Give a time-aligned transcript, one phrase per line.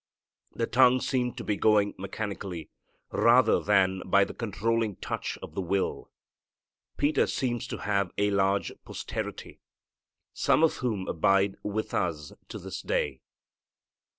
[0.55, 2.71] The tongue seemed to be going mechanically,
[3.11, 6.09] rather than by the controlling touch of the will.
[6.97, 9.59] Peter seems to have a large posterity,
[10.33, 13.21] some of whom abide with us to this day.